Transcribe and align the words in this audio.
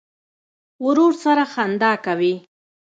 ورور 0.85 1.13
سره 1.23 1.43
خندا 1.53 1.93
کوې. 2.05 2.33